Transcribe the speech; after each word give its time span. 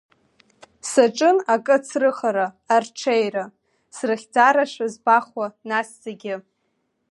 Саҿын 0.91 1.37
акы 1.53 1.73
ацрыхара, 1.77 2.47
арҽеира, 2.75 3.45
срыхьӡарашәа 3.95 4.85
збахуа 4.93 5.47
нас 5.69 5.89
зегьы. 6.03 6.35